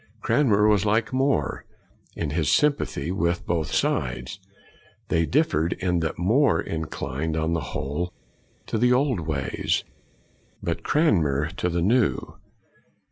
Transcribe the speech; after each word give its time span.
Cran 0.19 0.49
mer 0.49 0.67
was 0.67 0.83
like 0.83 1.13
More 1.13 1.63
in 2.15 2.31
his 2.31 2.51
sympathy 2.51 3.11
with 3.11 3.45
both 3.45 3.71
sides. 3.71 4.39
They 5.09 5.27
differed 5.27 5.73
in 5.73 5.99
that 5.99 6.17
More 6.17 6.59
inclined 6.59 7.37
on 7.37 7.53
the 7.53 7.59
whole 7.77 8.11
to 8.65 8.79
the 8.79 8.91
old 8.91 9.19
ways, 9.19 9.83
but 10.63 10.81
Cranmer 10.81 11.49
to 11.51 11.69
the 11.69 11.83
new. 11.83 12.39